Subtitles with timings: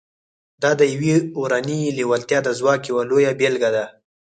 [0.61, 3.85] دا د يوې اورنۍ لېوالتیا د ځواک يوه لويه بېلګه ده.